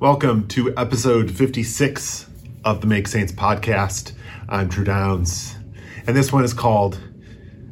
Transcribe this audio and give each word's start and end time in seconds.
Welcome 0.00 0.46
to 0.48 0.72
episode 0.76 1.28
56 1.28 2.26
of 2.64 2.80
the 2.80 2.86
Make 2.86 3.08
Saints 3.08 3.32
podcast. 3.32 4.12
I'm 4.48 4.68
Drew 4.68 4.84
Downs, 4.84 5.56
and 6.06 6.16
this 6.16 6.32
one 6.32 6.44
is 6.44 6.52
called 6.52 7.00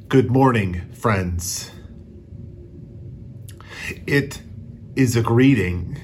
Good 0.09 0.29
Morning, 0.29 0.93
Friends. 0.93 1.71
It 4.09 4.43
is 4.97 5.15
a 5.15 5.23
greeting. 5.23 6.01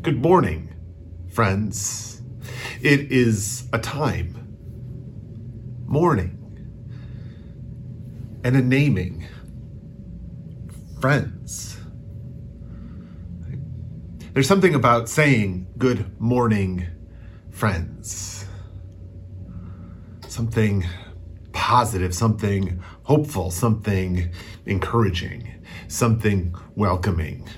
Good 0.00 0.22
morning, 0.22 0.74
friends. 1.34 2.22
It 2.80 3.12
is 3.12 3.68
a 3.74 3.78
time, 3.78 4.56
morning, 5.86 6.38
and 8.42 8.56
a 8.56 8.62
naming, 8.62 9.26
friends. 10.98 11.77
There's 14.38 14.46
something 14.46 14.76
about 14.76 15.08
saying 15.08 15.66
good 15.78 16.20
morning, 16.20 16.86
friends. 17.50 18.46
Something 20.28 20.86
positive, 21.50 22.14
something 22.14 22.80
hopeful, 23.02 23.50
something 23.50 24.30
encouraging, 24.64 25.64
something 25.88 26.54
welcoming 26.76 27.48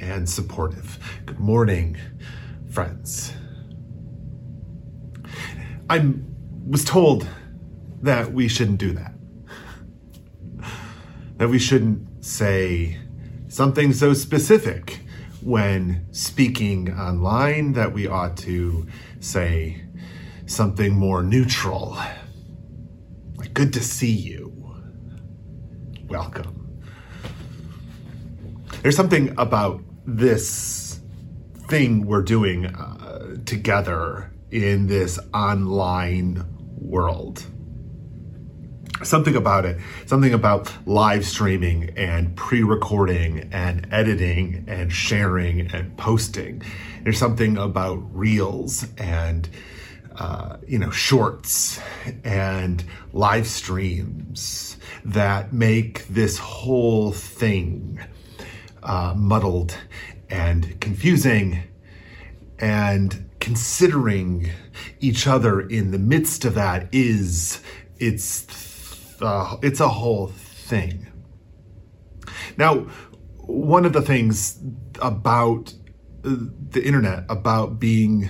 and 0.00 0.26
supportive. 0.26 0.98
Good 1.26 1.38
morning, 1.38 1.98
friends. 2.70 3.34
I 5.90 6.14
was 6.66 6.86
told 6.86 7.28
that 8.00 8.32
we 8.32 8.48
shouldn't 8.48 8.78
do 8.78 8.92
that. 8.92 9.12
That 11.36 11.50
we 11.50 11.58
shouldn't 11.58 12.24
say 12.24 12.96
something 13.48 13.92
so 13.92 14.14
specific 14.14 14.99
when 15.42 16.06
speaking 16.12 16.92
online 16.92 17.72
that 17.72 17.92
we 17.92 18.06
ought 18.06 18.36
to 18.36 18.86
say 19.20 19.84
something 20.46 20.92
more 20.92 21.22
neutral. 21.22 21.96
Like, 23.36 23.54
good 23.54 23.72
to 23.74 23.82
see 23.82 24.12
you. 24.12 24.74
Welcome. 26.08 26.82
There's 28.82 28.96
something 28.96 29.34
about 29.38 29.82
this 30.06 31.00
thing 31.68 32.06
we're 32.06 32.22
doing 32.22 32.66
uh, 32.66 33.36
together 33.46 34.32
in 34.50 34.86
this 34.88 35.18
online 35.32 36.44
world 36.78 37.44
something 39.02 39.34
about 39.36 39.64
it 39.64 39.78
something 40.06 40.34
about 40.34 40.72
live 40.86 41.24
streaming 41.24 41.90
and 41.96 42.36
pre-recording 42.36 43.48
and 43.52 43.86
editing 43.92 44.64
and 44.66 44.92
sharing 44.92 45.72
and 45.72 45.96
posting. 45.96 46.62
There's 47.02 47.18
something 47.18 47.56
about 47.56 47.98
reels 48.12 48.86
and 48.98 49.48
uh, 50.16 50.56
you 50.66 50.78
know 50.78 50.90
shorts 50.90 51.80
and 52.24 52.84
live 53.12 53.46
streams 53.46 54.76
that 55.04 55.52
make 55.52 56.06
this 56.08 56.36
whole 56.38 57.12
thing 57.12 58.00
uh, 58.82 59.14
muddled 59.16 59.76
and 60.28 60.78
confusing 60.80 61.62
and 62.58 63.30
considering 63.40 64.50
each 65.00 65.26
other 65.26 65.60
in 65.60 65.90
the 65.90 65.98
midst 65.98 66.44
of 66.44 66.54
that 66.54 66.88
is 66.92 67.62
it's 67.98 68.40
uh, 69.22 69.56
it's 69.62 69.80
a 69.80 69.88
whole 69.88 70.28
thing. 70.28 71.06
Now, 72.56 72.86
one 73.38 73.84
of 73.84 73.92
the 73.92 74.02
things 74.02 74.58
about 75.00 75.74
the 76.22 76.82
internet, 76.84 77.24
about 77.28 77.80
being 77.80 78.28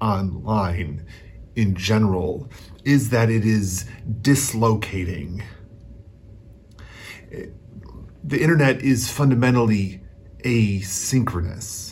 online 0.00 1.06
in 1.54 1.74
general, 1.74 2.48
is 2.84 3.10
that 3.10 3.30
it 3.30 3.44
is 3.44 3.86
dislocating. 4.20 5.42
The 8.24 8.40
internet 8.40 8.82
is 8.82 9.10
fundamentally 9.10 10.00
asynchronous. 10.44 11.85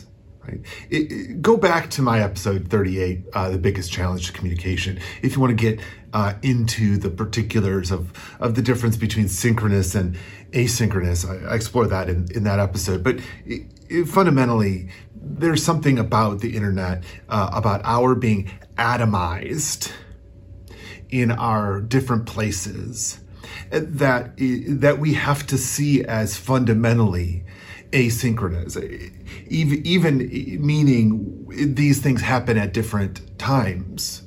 Right? 0.47 0.61
It, 0.89 1.11
it, 1.11 1.41
go 1.41 1.57
back 1.57 1.89
to 1.91 2.01
my 2.01 2.21
episode 2.21 2.67
38, 2.67 3.25
uh, 3.33 3.49
The 3.49 3.57
Biggest 3.57 3.91
Challenge 3.91 4.25
to 4.27 4.33
Communication, 4.33 4.99
if 5.21 5.35
you 5.35 5.41
want 5.41 5.57
to 5.57 5.61
get 5.61 5.83
uh, 6.13 6.33
into 6.41 6.97
the 6.97 7.09
particulars 7.09 7.91
of, 7.91 8.13
of 8.39 8.55
the 8.55 8.61
difference 8.61 8.97
between 8.97 9.27
synchronous 9.27 9.95
and 9.95 10.17
asynchronous. 10.51 11.27
I, 11.27 11.51
I 11.51 11.55
explore 11.55 11.87
that 11.87 12.09
in, 12.09 12.27
in 12.35 12.43
that 12.43 12.59
episode. 12.59 13.03
But 13.03 13.19
it, 13.45 14.05
fundamentally, 14.05 14.89
there's 15.15 15.63
something 15.63 15.99
about 15.99 16.41
the 16.41 16.55
internet, 16.55 17.03
uh, 17.29 17.49
about 17.53 17.81
our 17.83 18.15
being 18.15 18.51
atomized 18.77 19.91
in 21.09 21.31
our 21.31 21.81
different 21.81 22.25
places 22.25 23.19
that 23.71 24.35
that 24.37 24.99
we 24.99 25.13
have 25.13 25.45
to 25.47 25.57
see 25.57 26.03
as 26.03 26.37
fundamentally 26.37 27.43
asynchronous, 27.91 28.75
even, 29.47 29.85
even 29.85 30.65
meaning 30.65 31.45
these 31.75 32.01
things 32.01 32.21
happen 32.21 32.57
at 32.57 32.73
different 32.73 33.37
times. 33.37 34.23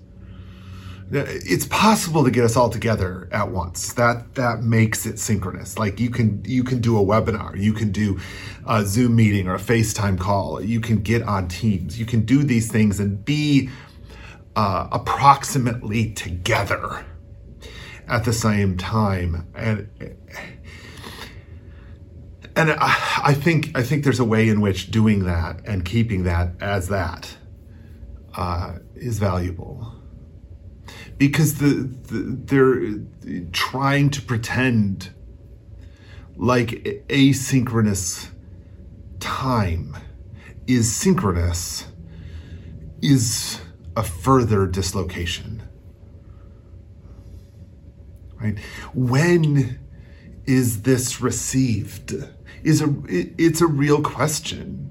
It's 1.11 1.67
possible 1.67 2.23
to 2.25 2.31
get 2.31 2.45
us 2.45 2.55
all 2.55 2.69
together 2.69 3.29
at 3.33 3.51
once. 3.51 3.95
That 3.95 4.35
that 4.35 4.63
makes 4.63 5.07
it 5.07 5.19
synchronous. 5.19 5.79
Like 5.79 5.99
you 5.99 6.11
can 6.11 6.43
you 6.45 6.63
can 6.63 6.81
do 6.81 6.99
a 6.99 7.03
webinar, 7.03 7.59
you 7.59 7.73
can 7.73 7.93
do 7.93 8.21
a 8.67 8.85
Zoom 8.85 9.17
meeting 9.17 9.49
or 9.49 9.55
a 9.55 9.59
FaceTime 9.59 10.21
call, 10.21 10.63
you 10.63 10.81
can 10.81 11.01
get 11.01 11.23
on 11.23 11.49
Teams, 11.49 11.99
you 11.99 12.05
can 12.05 12.27
do 12.27 12.43
these 12.43 12.71
things 12.71 13.01
and 13.01 13.25
be 13.25 13.71
uh, 14.55 14.89
approximately 14.93 16.11
together 16.13 17.07
at 18.07 18.25
the 18.25 18.33
same 18.33 18.77
time 18.77 19.47
and 19.55 19.89
and 22.59 22.73
I, 22.73 23.21
I, 23.25 23.35
think 23.35 23.71
I 23.77 23.85
think 23.85 24.03
there's 24.03 24.19
a 24.19 24.25
way 24.25 24.49
in 24.49 24.61
which 24.61 24.91
doing 24.91 25.25
that 25.25 25.61
and 25.65 25.85
keeping 25.85 26.25
that 26.25 26.61
as 26.61 26.89
that 26.89 27.37
uh, 28.35 28.79
is 28.97 29.21
valuable. 29.21 29.95
Because 31.19 31.59
the, 31.59 31.89
the, 32.09 32.37
they're 32.45 33.45
trying 33.53 34.11
to 34.11 34.23
pretend 34.23 35.11
like 36.37 36.71
asynchronous 37.09 38.31
time 39.21 39.97
is 40.67 40.93
synchronous 40.93 41.87
is 43.03 43.61
a 43.97 44.03
further 44.03 44.67
dislocation. 44.67 45.63
Right? 48.41 48.59
When 48.95 49.79
is 50.45 50.83
this 50.83 51.21
received 51.21 52.15
is 52.69 52.83
a 52.83 52.95
it's 53.09 53.61
a 53.61 53.67
real 53.67 54.03
question 54.03 54.89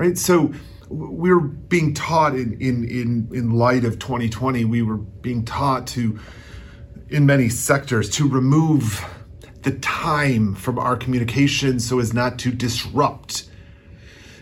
right? 0.00 0.16
So 0.16 0.52
we're 0.88 1.40
being 1.40 1.92
taught 1.92 2.34
in 2.34 2.54
in 2.54 2.84
in 2.88 3.28
in 3.32 3.50
light 3.50 3.84
of 3.84 3.98
2020 3.98 4.64
we 4.64 4.82
were 4.82 4.96
being 4.96 5.44
taught 5.44 5.86
to 5.86 6.18
in 7.10 7.26
many 7.26 7.48
sectors 7.48 8.08
to 8.10 8.26
remove 8.26 9.04
the 9.62 9.72
time 9.72 10.54
from 10.54 10.78
our 10.78 10.96
communication 10.96 11.78
so 11.78 12.00
as 12.00 12.14
not 12.14 12.38
to 12.38 12.50
disrupt 12.50 13.44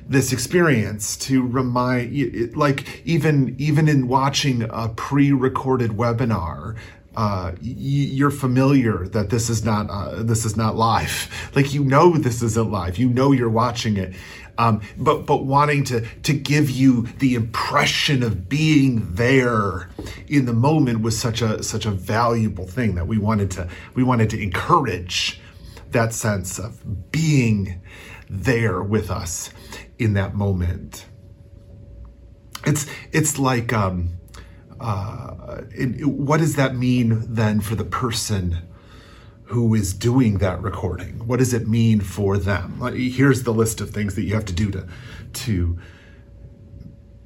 this 0.09 0.33
experience 0.33 1.17
to 1.17 1.45
remind 1.47 2.57
like 2.57 3.03
even 3.05 3.55
even 3.59 3.89
in 3.89 4.09
watching 4.09 4.63
a 4.71 4.89
pre-recorded 4.91 5.91
webinar 5.91 6.77
uh, 7.19 7.53
you're 7.61 8.31
familiar 8.31 9.09
that 9.09 9.29
this 9.29 9.51
is 9.51 9.65
not 9.65 9.91
uh, 9.91 10.23
this 10.23 10.45
is 10.45 10.57
not 10.57 10.77
live. 10.77 11.29
Like 11.57 11.75
you 11.75 11.83
know 11.83 12.17
this 12.17 12.41
isn't 12.43 12.71
live. 12.71 12.99
You 12.99 13.09
know 13.09 13.33
you're 13.33 13.51
watching 13.51 13.97
it, 13.97 14.15
um, 14.57 14.81
but 14.97 15.27
but 15.27 15.45
wanting 15.45 15.83
to 15.85 16.03
to 16.23 16.33
give 16.33 16.71
you 16.71 17.09
the 17.19 17.35
impression 17.35 18.23
of 18.23 18.49
being 18.49 19.15
there 19.15 19.91
in 20.29 20.45
the 20.45 20.53
moment 20.53 21.01
was 21.01 21.19
such 21.19 21.43
a 21.43 21.61
such 21.65 21.87
a 21.87 21.91
valuable 21.91 22.69
thing 22.69 22.95
that 22.95 23.09
we 23.09 23.19
wanted 23.19 23.51
to 23.53 23.69
we 23.95 24.05
wanted 24.05 24.31
to 24.31 24.41
encourage 24.41 25.41
that 25.91 26.13
sense 26.13 26.61
of 26.61 27.11
being 27.11 27.83
there 28.31 28.81
with 28.81 29.11
us 29.11 29.51
in 29.99 30.13
that 30.13 30.37
moment. 30.37 31.07
It's 32.65 32.87
it's 33.11 33.41
like 33.41 33.73
um, 33.73 34.18
uh, 34.81 35.63
it, 35.71 36.07
what 36.07 36.39
does 36.39 36.57
that 36.57 36.77
mean 36.77 37.23
then 37.35 37.61
for 37.61 37.75
the 37.75 37.85
person 37.85 38.59
who 39.45 39.75
is 39.75 39.95
doing 39.95 40.39
that 40.39 40.61
recording? 40.63 41.27
What 41.27 41.39
does 41.39 41.55
it 41.55 41.67
mean 41.67 42.01
for 42.01 42.37
them? 42.37 42.81
Here's 42.95 43.45
the 43.45 43.53
list 43.53 43.81
of 43.81 43.91
things 43.91 44.15
that 44.15 44.23
you 44.23 44.35
have 44.35 44.45
to 44.47 44.53
do 44.53 44.71
to 44.71 44.87
to 45.33 45.79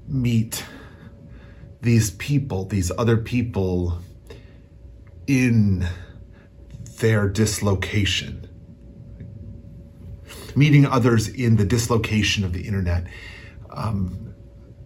meet 0.06 0.64
these 1.81 2.12
people, 2.12 2.64
these 2.64 2.93
other 2.96 3.16
people 3.16 3.99
in 5.26 5.87
their 7.00 7.28
dislocation. 7.28 8.49
Meeting 10.54 10.87
others 10.87 11.28
in 11.28 11.56
the 11.56 11.64
dislocation 11.64 12.44
of 12.44 12.52
the 12.52 12.66
internet 12.66 13.06
um, 13.70 14.31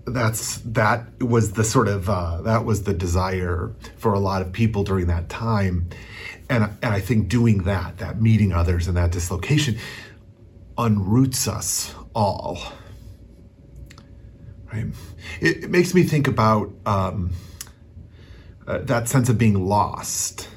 that's 0.06 0.58
that 0.58 1.20
was 1.20 1.53
the 1.53 1.64
sort 1.64 1.88
of 1.88 2.08
uh, 2.08 2.41
that 2.43 2.64
was 2.64 2.85
the 2.85 2.94
desire 2.94 3.73
for 3.97 4.14
a 4.14 4.20
lot 4.20 4.41
of 4.41 4.53
people 4.53 4.85
during 4.85 5.08
that 5.08 5.29
time, 5.29 5.88
and 6.49 6.64
and 6.82 6.94
I 6.94 7.00
think 7.00 7.29
doing 7.29 7.64
that, 7.64 7.99
that 7.99 8.20
meeting 8.20 8.53
others 8.53 8.87
and 8.87 8.97
that 8.97 9.11
dislocation, 9.11 9.79
unroots 10.79 11.49
us 11.49 11.94
all. 12.14 12.58
Right? 14.73 14.87
It, 15.41 15.64
it 15.64 15.70
makes 15.70 15.94
me 15.94 16.03
think 16.03 16.29
about 16.29 16.70
um, 16.85 17.32
uh, 18.67 18.79
that 18.79 19.09
sense 19.09 19.29
of 19.29 19.38
being 19.38 19.67
lost 19.67 20.49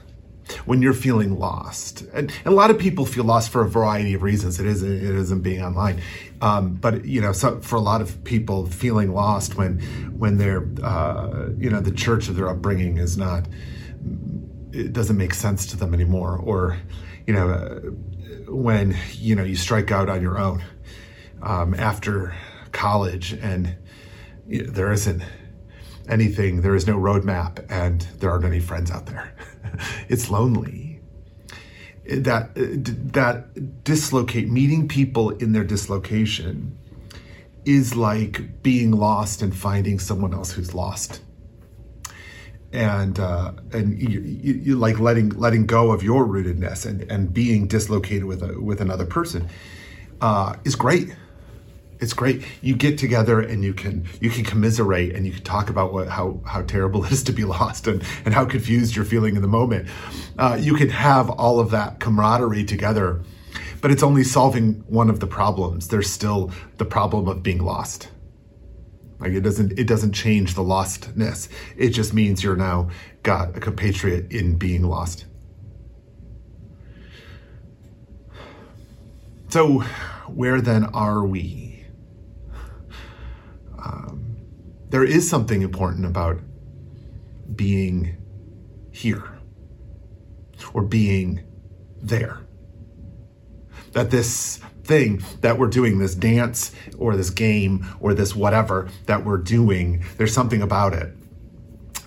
when 0.66 0.82
you're 0.82 0.94
feeling 0.94 1.40
lost. 1.40 2.02
And, 2.14 2.32
and, 2.46 2.48
a 2.48 2.56
lot 2.56 2.72
of 2.72 2.78
people 2.78 3.06
feel 3.06 3.24
lost 3.24 3.50
for 3.50 3.62
a 3.62 3.70
variety 3.70 4.14
of 4.14 4.24
reasons. 4.24 4.60
It 4.60 4.66
isn't, 4.66 4.92
it 4.92 5.16
isn't 5.16 5.42
being 5.42 5.62
online. 5.62 6.02
Um, 6.42 6.76
but, 6.76 7.06
you 7.06 7.22
know, 7.22 7.32
so 7.32 7.60
for 7.60 7.76
a 7.76 7.82
lot 7.82 8.02
of 8.02 8.24
people 8.24 8.66
feeling 8.68 9.14
lost 9.14 9.56
when, 9.56 9.80
when 10.18 10.38
they're, 10.38 10.68
uh, 10.84 11.50
you 11.58 11.70
know, 11.70 11.82
the 11.82 11.92
church 11.92 12.30
of 12.30 12.36
their 12.36 12.50
upbringing 12.50 12.98
is 12.98 13.18
not, 13.18 13.48
it 14.72 14.94
doesn't 14.94 15.18
make 15.18 15.34
sense 15.34 15.66
to 15.68 15.78
them 15.78 15.94
anymore. 15.94 16.38
Or, 16.38 16.78
you 17.28 17.34
know, 17.34 17.50
uh, 17.50 17.80
when, 18.52 18.96
you 19.14 19.36
know, 19.36 19.44
you 19.44 19.56
strike 19.56 19.92
out 19.92 20.10
on 20.10 20.22
your 20.22 20.38
own 20.38 20.64
um, 21.42 21.74
after 21.74 22.36
college 22.72 23.34
and 23.34 23.76
you 24.48 24.64
know, 24.64 24.72
there 24.72 24.92
isn't 24.92 25.24
anything, 26.10 26.62
there 26.62 26.76
is 26.76 26.88
no 26.88 26.98
roadmap 26.98 27.66
and 27.70 28.02
there 28.20 28.30
aren't 28.30 28.46
any 28.46 28.60
friends 28.60 28.92
out 28.92 29.06
there. 29.06 29.34
it's 30.10 30.30
lonely. 30.30 31.02
That 32.06 32.52
that 32.56 33.84
dislocate 33.84 34.50
meeting 34.50 34.88
people 34.88 35.30
in 35.30 35.52
their 35.52 35.64
dislocation 35.64 36.78
is 37.66 37.96
like 37.96 38.64
being 38.64 38.92
lost 38.92 39.44
and 39.44 39.56
finding 39.56 40.00
someone 40.00 40.34
else 40.34 40.52
who's 40.52 40.74
lost 40.74 41.22
and 42.72 43.20
uh, 43.20 43.52
and 43.74 44.00
you, 44.00 44.22
you, 44.22 44.54
you, 44.54 44.76
like 44.76 45.00
letting 45.00 45.30
letting 45.30 45.66
go 45.66 45.92
of 45.92 46.04
your 46.04 46.26
rootedness 46.26 46.86
and, 46.86 47.02
and 47.12 47.34
being 47.34 47.68
dislocated 47.68 48.26
with 48.26 48.44
a, 48.44 48.60
with 48.60 48.80
another 48.82 49.06
person 49.06 49.48
uh, 50.22 50.56
is 50.66 50.76
great 50.76 51.16
it's 52.00 52.14
great. 52.14 52.44
You 52.62 52.76
get 52.76 52.98
together 52.98 53.42
and 53.42 53.64
you 53.64 53.74
can 53.74 54.08
you 54.22 54.30
can 54.30 54.46
commiserate 54.46 55.16
and 55.16 55.26
you 55.26 55.34
can 55.34 55.44
talk 55.44 55.70
about 55.70 55.92
what 55.92 56.08
how 56.08 56.42
how 56.46 56.62
terrible 56.62 57.04
it 57.06 57.12
is 57.12 57.24
to 57.24 57.34
be 57.34 57.44
lost 57.44 57.88
and 57.88 58.04
and 58.26 58.34
how 58.34 58.46
confused 58.46 58.96
you're 58.96 59.06
feeling 59.06 59.36
in 59.36 59.42
the 59.42 59.48
moment. 59.48 59.88
Uh, 60.38 60.58
you 60.60 60.76
can 60.76 60.90
have 60.90 61.30
all 61.30 61.60
of 61.60 61.72
that 61.72 62.00
camaraderie 62.00 62.64
together, 62.64 63.22
but 63.82 63.92
it's 63.92 64.04
only 64.04 64.24
solving 64.24 64.76
one 64.88 65.10
of 65.10 65.20
the 65.20 65.28
problems. 65.28 65.90
There's 65.90 66.10
still 66.10 66.52
the 66.78 66.86
problem 66.86 67.28
of 67.28 67.44
being 67.44 67.64
lost. 67.64 68.10
Like 69.20 69.34
it 69.34 69.42
doesn't 69.42 69.78
it 69.78 69.86
doesn't 69.86 70.14
change 70.14 70.56
the 70.56 70.64
lostness. 70.64 71.50
It 71.76 71.90
just 71.90 72.14
means 72.14 72.42
you're 72.42 72.56
now 72.56 72.90
got 73.24 73.58
a 73.58 73.60
compatriot 73.60 74.32
in 74.32 74.56
being 74.56 74.84
lost. 74.84 75.26
So, 79.50 79.80
where 80.28 80.62
then 80.62 80.86
are 80.94 81.26
we? 81.26 81.70
um, 83.84 84.38
there 84.90 85.04
is 85.04 85.30
something 85.30 85.62
important 85.62 86.06
about 86.06 86.40
being 87.56 88.18
here 88.92 89.40
or 90.74 90.84
being 90.84 91.44
there. 92.02 92.40
That 93.94 94.12
this 94.12 94.60
thing 94.84 95.24
that 95.42 95.58
we're 95.58 95.68
doing, 95.68 96.00
this 96.00 96.16
dance 96.16 96.72
or 96.98 97.16
this 97.16 97.30
game 97.30 97.86
or 98.00 98.14
this 98.14 98.36
whatever 98.36 98.90
that 99.06 99.24
we're 99.24 99.38
doing, 99.38 100.04
there's 100.18 100.34
something 100.34 100.62
about 100.62 100.94
it 100.94 101.14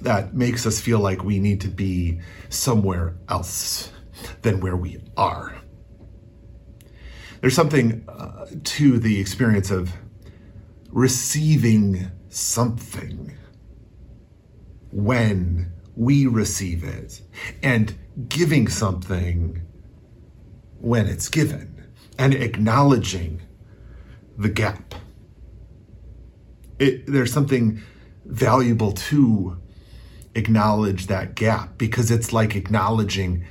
that 0.02 0.34
makes 0.34 0.66
us 0.66 0.80
feel 0.80 0.98
like 0.98 1.22
we 1.22 1.38
need 1.38 1.60
to 1.60 1.68
be 1.68 2.20
somewhere 2.48 3.14
else 3.28 3.92
than 4.42 4.60
where 4.60 4.76
we 4.76 4.98
are. 5.16 5.56
There's 7.40 7.54
something 7.54 8.04
uh, 8.08 8.46
to 8.64 8.98
the 8.98 9.20
experience 9.20 9.70
of 9.70 9.92
receiving 10.90 12.10
something 12.32 13.36
when 14.90 15.72
we 15.96 16.26
receive 16.26 16.84
it 16.84 17.20
and 17.62 17.94
giving 18.28 18.68
something 18.68 19.62
when 20.80 21.06
it's 21.06 21.28
given 21.28 21.90
and 22.18 22.34
acknowledging 22.34 23.42
the 24.36 24.48
gap. 24.48 24.94
It, 26.78 27.06
there's 27.06 27.32
something 27.32 27.80
valuable 28.24 28.92
to 28.92 29.60
acknowledge 30.34 31.06
that 31.06 31.34
gap 31.34 31.76
because 31.78 32.10
it's 32.10 32.32
like 32.32 32.56
acknowledging 32.56 33.44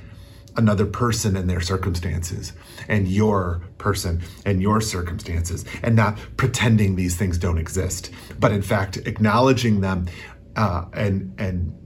another 0.56 0.86
person 0.86 1.36
and 1.36 1.48
their 1.48 1.60
circumstances 1.60 2.52
and 2.88 3.08
your 3.08 3.62
person 3.78 4.20
and 4.44 4.60
your 4.62 4.80
circumstances 4.80 5.64
and 5.82 5.96
not 5.96 6.18
pretending 6.36 6.96
these 6.96 7.16
things 7.16 7.38
don't 7.38 7.58
exist 7.58 8.10
but 8.38 8.52
in 8.52 8.62
fact 8.62 8.96
acknowledging 8.98 9.80
them 9.80 10.06
uh, 10.56 10.84
and 10.92 11.34
and 11.38 11.78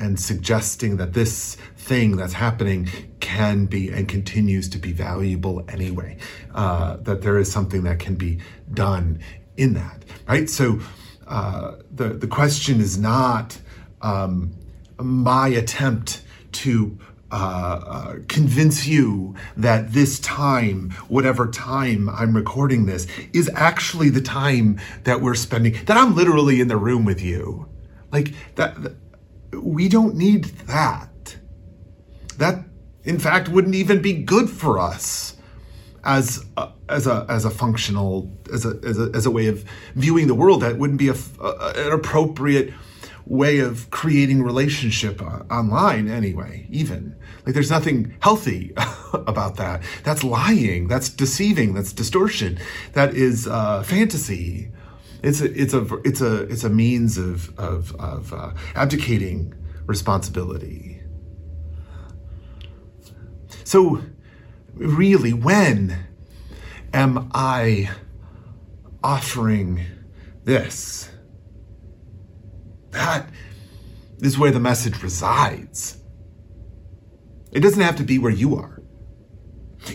and 0.00 0.18
suggesting 0.18 0.96
that 0.96 1.12
this 1.12 1.56
thing 1.76 2.16
that's 2.16 2.32
happening 2.32 2.88
can 3.20 3.66
be 3.66 3.90
and 3.90 4.08
continues 4.08 4.68
to 4.68 4.78
be 4.78 4.92
valuable 4.92 5.64
anyway 5.68 6.16
uh, 6.54 6.96
that 6.98 7.22
there 7.22 7.38
is 7.38 7.50
something 7.50 7.84
that 7.84 7.98
can 7.98 8.14
be 8.14 8.40
done 8.72 9.20
in 9.56 9.74
that 9.74 10.04
right? 10.26 10.48
So 10.48 10.80
uh, 11.26 11.76
the 11.90 12.10
the 12.10 12.26
question 12.26 12.80
is 12.80 12.98
not 12.98 13.58
um, 14.02 14.54
my 14.98 15.48
attempt 15.48 16.22
to 16.52 16.98
uh, 17.34 17.80
uh, 17.86 18.14
convince 18.28 18.86
you 18.86 19.34
that 19.56 19.92
this 19.92 20.20
time, 20.20 20.90
whatever 21.08 21.48
time 21.48 22.08
I'm 22.08 22.36
recording 22.36 22.86
this, 22.86 23.08
is 23.32 23.50
actually 23.56 24.08
the 24.08 24.20
time 24.20 24.78
that 25.02 25.20
we're 25.20 25.34
spending, 25.34 25.84
that 25.86 25.96
I'm 25.96 26.14
literally 26.14 26.60
in 26.60 26.68
the 26.68 26.76
room 26.76 27.04
with 27.04 27.20
you. 27.20 27.68
Like 28.12 28.34
that, 28.54 28.80
that 28.82 28.94
we 29.52 29.88
don't 29.88 30.14
need 30.14 30.44
that. 30.44 31.36
That, 32.38 32.64
in 33.02 33.18
fact, 33.18 33.48
wouldn't 33.48 33.74
even 33.74 34.00
be 34.00 34.12
good 34.12 34.48
for 34.48 34.78
us 34.78 35.36
as 36.04 36.44
a, 36.56 36.68
as 36.88 37.08
a 37.08 37.26
as 37.28 37.44
a 37.44 37.50
functional 37.50 38.30
as 38.52 38.64
a, 38.64 38.78
as 38.84 38.98
a 39.00 39.10
as 39.12 39.26
a 39.26 39.30
way 39.32 39.48
of 39.48 39.64
viewing 39.96 40.28
the 40.28 40.34
world. 40.36 40.62
That 40.62 40.78
wouldn't 40.78 41.00
be 41.00 41.08
a, 41.08 41.16
a 41.40 41.72
an 41.88 41.92
appropriate 41.92 42.72
way 43.26 43.58
of 43.58 43.90
creating 43.90 44.42
relationship 44.42 45.22
online 45.50 46.08
anyway 46.08 46.66
even. 46.70 47.16
Like 47.46 47.54
there's 47.54 47.70
nothing 47.70 48.14
healthy 48.20 48.72
about 49.12 49.56
that. 49.56 49.82
That's 50.02 50.24
lying. 50.24 50.88
That's 50.88 51.08
deceiving. 51.08 51.74
That's 51.74 51.92
distortion. 51.92 52.58
That 52.92 53.14
is 53.14 53.46
uh, 53.46 53.82
fantasy. 53.82 54.70
It's 55.22 55.40
a 55.40 55.50
it's 55.58 55.72
a 55.72 55.86
it's 56.04 56.20
a 56.20 56.42
it's 56.42 56.64
a 56.64 56.70
means 56.70 57.16
of 57.16 57.58
of, 57.58 57.94
of 57.96 58.32
uh, 58.32 58.52
abdicating 58.74 59.54
responsibility. 59.86 61.00
So 63.64 64.02
really 64.74 65.32
when 65.32 65.96
am 66.92 67.30
i 67.32 67.88
offering 69.02 69.84
this 70.44 71.10
that 72.94 73.28
is 74.20 74.38
where 74.38 74.50
the 74.50 74.60
message 74.60 75.02
resides. 75.02 75.98
It 77.52 77.60
doesn't 77.60 77.82
have 77.82 77.96
to 77.96 78.04
be 78.04 78.18
where 78.18 78.32
you 78.32 78.56
are. 78.56 78.82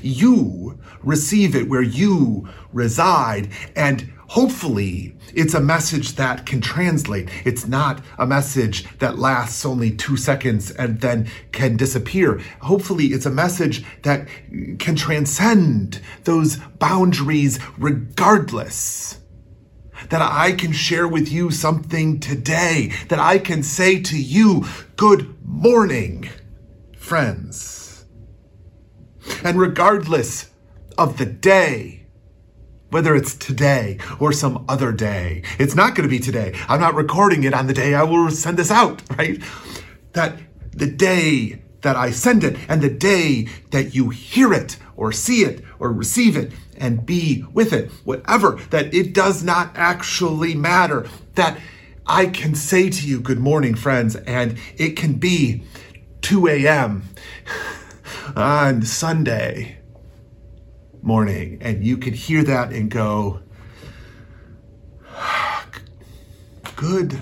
You 0.01 0.79
receive 1.01 1.55
it 1.55 1.67
where 1.67 1.81
you 1.81 2.47
reside, 2.71 3.49
and 3.75 4.13
hopefully 4.27 5.17
it's 5.33 5.53
a 5.55 5.59
message 5.59 6.15
that 6.15 6.45
can 6.45 6.61
translate. 6.61 7.29
It's 7.43 7.67
not 7.67 8.01
a 8.17 8.27
message 8.27 8.85
that 8.99 9.17
lasts 9.17 9.65
only 9.65 9.91
two 9.91 10.15
seconds 10.15 10.71
and 10.71 11.01
then 11.01 11.29
can 11.51 11.75
disappear. 11.75 12.39
Hopefully 12.61 13.07
it's 13.07 13.25
a 13.25 13.31
message 13.31 13.83
that 14.03 14.27
can 14.77 14.95
transcend 14.95 16.01
those 16.25 16.57
boundaries 16.77 17.59
regardless 17.77 19.18
that 20.09 20.21
I 20.21 20.53
can 20.53 20.71
share 20.71 21.07
with 21.07 21.31
you 21.31 21.51
something 21.51 22.19
today, 22.19 22.91
that 23.09 23.19
I 23.19 23.37
can 23.37 23.63
say 23.63 24.01
to 24.01 24.17
you, 24.17 24.65
good 24.95 25.35
morning, 25.45 26.29
friends. 26.97 28.05
And 29.43 29.59
regardless 29.59 30.49
of 30.97 31.17
the 31.17 31.25
day, 31.25 32.07
whether 32.89 33.15
it's 33.15 33.35
today 33.35 33.99
or 34.19 34.31
some 34.31 34.65
other 34.67 34.91
day, 34.91 35.43
it's 35.59 35.75
not 35.75 35.95
going 35.95 36.07
to 36.07 36.09
be 36.09 36.19
today. 36.19 36.57
I'm 36.67 36.79
not 36.79 36.95
recording 36.95 37.43
it 37.43 37.53
on 37.53 37.67
the 37.67 37.73
day 37.73 37.93
I 37.93 38.03
will 38.03 38.31
send 38.31 38.57
this 38.57 38.71
out, 38.71 39.01
right? 39.17 39.41
That 40.13 40.39
the 40.71 40.87
day 40.87 41.61
that 41.81 41.95
I 41.95 42.11
send 42.11 42.43
it 42.43 42.57
and 42.67 42.81
the 42.81 42.89
day 42.89 43.47
that 43.71 43.95
you 43.95 44.09
hear 44.09 44.53
it 44.53 44.77
or 44.99 45.13
see 45.13 45.43
it 45.43 45.63
or 45.79 45.93
receive 45.93 46.35
it 46.35 46.51
and 46.77 47.05
be 47.05 47.45
with 47.53 47.71
it, 47.71 47.89
whatever, 48.03 48.59
that 48.69 48.93
it 48.93 49.13
does 49.13 49.41
not 49.41 49.71
actually 49.75 50.53
matter. 50.53 51.07
That 51.35 51.57
I 52.05 52.25
can 52.25 52.53
say 52.53 52.89
to 52.89 53.07
you, 53.07 53.21
Good 53.21 53.39
morning, 53.39 53.75
friends, 53.75 54.17
and 54.17 54.57
it 54.75 54.97
can 54.97 55.13
be 55.13 55.63
2 56.21 56.47
a.m. 56.49 57.03
on 58.35 58.81
Sunday 58.81 59.77
morning, 61.01 61.59
and 61.61 61.81
you 61.81 61.97
can 61.97 62.13
hear 62.13 62.43
that 62.43 62.73
and 62.73 62.91
go, 62.91 63.39
Good, 66.75 67.17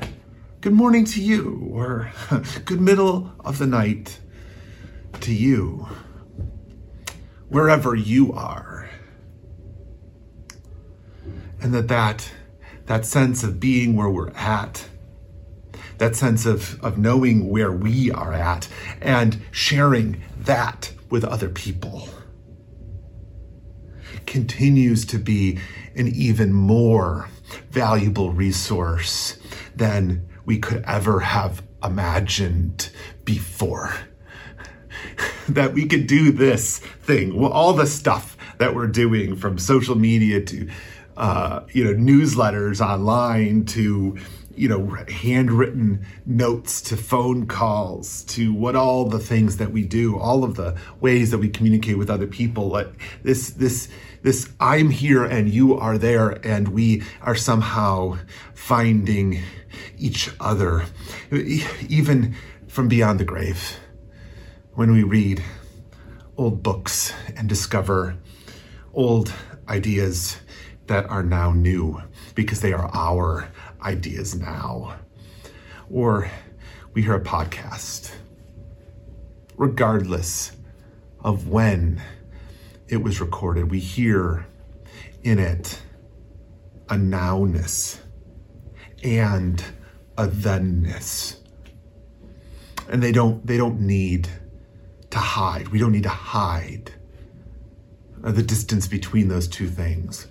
good 0.62 0.74
morning 0.74 1.06
to 1.06 1.22
you, 1.22 1.70
or 1.72 2.12
good 2.66 2.82
middle 2.82 3.32
of 3.40 3.60
the 3.60 3.68
night 3.68 4.20
to 5.22 5.32
you, 5.32 5.88
wherever 7.50 7.96
you 7.96 8.34
are. 8.34 8.90
And 11.62 11.74
that 11.74 11.88
that 11.88 12.32
that 12.86 13.06
sense 13.06 13.44
of 13.44 13.60
being 13.60 13.96
where 13.96 14.10
we're 14.10 14.32
at, 14.32 14.88
that 15.98 16.16
sense 16.16 16.46
of, 16.46 16.82
of 16.84 16.98
knowing 16.98 17.50
where 17.50 17.72
we 17.72 18.12
are 18.12 18.34
at, 18.34 18.70
and 19.02 19.42
sharing 19.52 20.22
that 20.38 20.94
with 21.10 21.24
other 21.24 21.50
people 21.50 22.08
continues 24.26 25.06
to 25.06 25.18
be 25.18 25.58
an 25.96 26.08
even 26.08 26.54
more 26.54 27.28
valuable 27.72 28.32
resource 28.32 29.40
than 29.76 30.28
we 30.46 30.60
could 30.60 30.84
ever 30.86 31.22
have 31.22 31.64
imagined 31.84 32.90
before. 33.26 33.94
that 35.54 35.74
we 35.74 35.86
could 35.86 36.08
do 36.08 36.32
this 36.32 36.80
thing, 36.80 37.36
well, 37.40 37.52
all 37.52 37.74
the 37.74 37.88
stuff 37.88 38.38
that 38.58 38.76
we're 38.76 38.88
doing 38.88 39.36
from 39.36 39.58
social 39.58 39.96
media 39.96 40.42
to 40.42 40.68
uh, 41.18 41.62
you 41.74 41.84
know, 41.84 41.94
newsletters 41.94 42.80
online 42.80 43.66
to, 43.66 44.16
you 44.56 44.70
know, 44.70 44.86
handwritten 45.10 46.06
notes 46.28 46.80
to 46.80 46.96
phone 46.96 47.48
calls 47.48 48.24
to 48.26 48.54
what 48.54 48.76
all 48.76 49.06
the 49.06 49.20
things 49.20 49.58
that 49.58 49.72
we 49.72 49.84
do, 49.84 50.18
all 50.18 50.44
of 50.44 50.56
the 50.56 50.78
ways 51.02 51.32
that 51.32 51.40
we 51.40 51.50
communicate 51.50 51.98
with 51.98 52.10
other 52.10 52.28
people. 52.28 52.68
Like 52.68 52.88
this, 53.24 53.50
this, 53.50 53.90
this, 54.22 54.48
I'm 54.60 54.92
here 54.92 55.26
and 55.26 55.50
you 55.50 55.76
are 55.76 55.98
there, 55.98 56.46
and 56.46 56.68
we 56.70 57.02
are 57.24 57.36
somehow 57.36 58.20
finding 58.54 59.42
each 59.98 60.30
other, 60.40 60.86
even 61.90 62.36
from 62.68 62.88
beyond 62.88 63.20
the 63.20 63.26
grave. 63.26 63.80
When 64.78 64.92
we 64.92 65.02
read 65.02 65.44
old 66.38 66.62
books 66.62 67.12
and 67.36 67.50
discover 67.50 68.16
old 68.94 69.34
ideas 69.68 70.38
that 70.86 71.10
are 71.10 71.24
now 71.24 71.52
new 71.52 72.00
because 72.36 72.62
they 72.62 72.74
are 72.74 72.88
our 72.94 73.52
ideas 73.82 74.36
now. 74.36 75.00
Or 75.90 76.30
we 76.94 77.02
hear 77.02 77.16
a 77.16 77.24
podcast, 77.24 78.12
regardless 79.56 80.52
of 81.22 81.48
when 81.48 82.00
it 82.88 82.98
was 82.98 83.20
recorded, 83.20 83.72
we 83.72 83.80
hear 83.80 84.46
in 85.24 85.40
it 85.40 85.82
a 86.88 86.98
nowness 86.98 87.98
and 89.04 89.64
a 90.20 90.28
thenness. 90.28 91.42
And 92.88 93.02
they 93.02 93.12
don't 93.12 93.44
they 93.44 93.58
don't 93.58 93.80
need 93.80 94.30
to 95.18 95.24
hide. 95.24 95.70
We 95.70 95.80
don't 95.80 95.92
need 95.92 96.04
to 96.04 96.10
hide 96.10 96.92
the 98.20 98.44
distance 98.44 98.88
between 98.88 99.28
those 99.28 99.48
two 99.48 99.68
things 99.68 100.28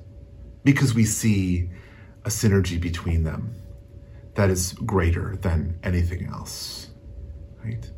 because 0.64 0.94
we 0.94 1.04
see 1.04 1.70
a 2.24 2.28
synergy 2.28 2.80
between 2.80 3.24
them 3.24 3.54
that 4.34 4.50
is 4.50 4.72
greater 4.74 5.36
than 5.36 5.78
anything 5.82 6.26
else. 6.26 6.88
Right? 7.64 7.90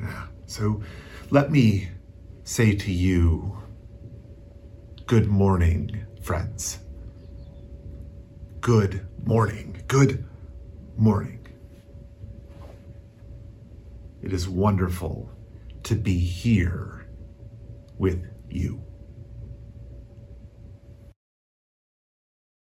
Yeah. 0.00 0.26
So 0.46 0.82
let 1.30 1.50
me 1.50 1.88
say 2.44 2.74
to 2.74 2.92
you, 2.92 3.58
good 5.06 5.28
morning, 5.28 6.04
friends. 6.22 6.78
Good 8.60 9.06
morning. 9.24 9.82
Good 9.86 10.24
morning. 10.96 11.37
It 14.22 14.32
is 14.32 14.48
wonderful 14.48 15.30
to 15.84 15.94
be 15.94 16.18
here 16.18 17.06
with 17.98 18.24
you. 18.48 18.87